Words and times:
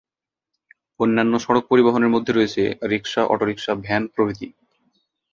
অন্যান্য 0.99 1.33
সড়ক 1.39 1.63
পরিবহনের 1.69 2.13
মধ্যে 2.15 2.31
রয়েছে 2.33 2.61
রিকশা, 2.83 3.21
অটোরিকশা, 3.25 3.71
ভ্যান 3.83 4.03
প্রভৃতি। 4.07 4.47